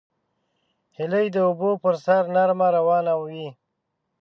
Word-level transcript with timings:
هیلۍ 0.97 1.27
د 1.35 1.37
اوبو 1.47 1.69
پر 1.83 1.95
سر 2.05 2.23
نرمه 2.35 2.67
روانه 2.77 3.13
وي 3.21 3.47